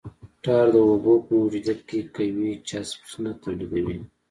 ټار 0.43 0.65
د 0.73 0.75
اوبو 0.89 1.13
په 1.25 1.31
موجودیت 1.39 1.79
کې 1.89 1.99
قوي 2.15 2.51
چسپش 2.67 3.11
نه 3.23 3.31
تولیدوي 3.41 3.97